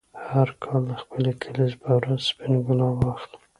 [0.29, 3.37] هر کال د خپلې کلیزې په ورځ سپین ګلاب واخلې.